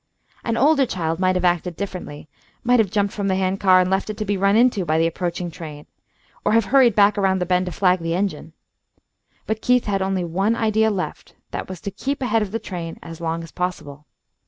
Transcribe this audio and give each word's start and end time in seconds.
An 0.43 0.57
older 0.57 0.87
child 0.87 1.19
might 1.19 1.35
have 1.35 1.45
acted 1.45 1.75
differently; 1.75 2.27
might 2.63 2.79
have 2.79 2.89
jumped 2.89 3.13
from 3.13 3.27
the 3.27 3.35
hand 3.35 3.59
car 3.59 3.79
and 3.79 3.87
left 3.87 4.09
it 4.09 4.17
to 4.17 4.25
be 4.25 4.35
run 4.35 4.55
into 4.55 4.83
by 4.83 4.97
the 4.97 5.05
approaching 5.05 5.51
train, 5.51 5.85
or 6.43 6.53
have 6.53 6.65
hurried 6.65 6.95
back 6.95 7.19
around 7.19 7.37
the 7.37 7.45
bend 7.45 7.67
to 7.67 7.71
flag 7.71 7.99
the 7.99 8.15
engine. 8.15 8.53
But 9.45 9.61
Keith 9.61 9.85
had 9.85 10.01
only 10.01 10.23
one 10.23 10.55
idea 10.55 10.89
left: 10.89 11.35
that 11.51 11.69
was 11.69 11.79
to 11.81 11.91
keep 11.91 12.23
ahead 12.23 12.41
of 12.41 12.51
the 12.51 12.57
train 12.57 12.97
as 13.03 13.21
long 13.21 13.43
as 13.43 13.51
possible. 13.51 14.07